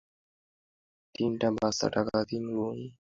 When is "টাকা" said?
1.95-2.17